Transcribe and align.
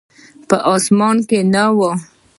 په 0.47 0.55
آسیا 0.73 1.09
کې 1.27 1.39
نه 1.53 1.63
و. 1.75 1.79